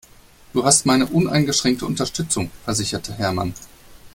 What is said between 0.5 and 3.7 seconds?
Du hast meine uneingeschränkte Unterstützung, versicherte Hermann.